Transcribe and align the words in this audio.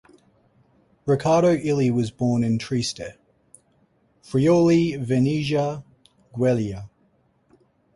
Riccardo 1.05 1.53
Illy 1.53 1.91
was 1.91 2.09
born 2.09 2.43
in 2.43 2.57
Trieste, 2.57 3.19
Friuli-Venezia 4.23 5.83
Giulia. 6.35 6.89